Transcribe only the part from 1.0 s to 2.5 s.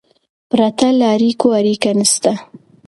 اړیکو، اړیکه نسته.